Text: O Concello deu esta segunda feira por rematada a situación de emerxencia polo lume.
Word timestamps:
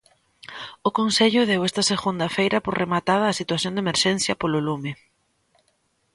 O 0.87 0.89
Concello 0.99 1.41
deu 1.51 1.61
esta 1.69 1.83
segunda 1.91 2.27
feira 2.37 2.57
por 2.65 2.73
rematada 2.81 3.25
a 3.27 3.37
situación 3.39 3.73
de 3.73 3.81
emerxencia 3.85 4.33
polo 4.41 4.59
lume. 4.67 4.91